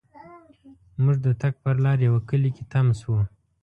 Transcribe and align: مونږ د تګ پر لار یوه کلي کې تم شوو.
مونږ 1.01 1.17
د 1.25 1.27
تګ 1.41 1.53
پر 1.63 1.75
لار 1.85 1.97
یوه 2.07 2.19
کلي 2.29 2.49
کې 2.55 2.63
تم 2.71 2.85
شوو. 2.99 3.19